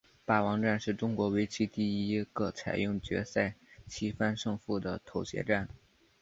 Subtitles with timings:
[0.25, 3.53] 霸王战是中国围棋第一个采用决赛
[3.85, 5.69] 七番胜负的头衔战。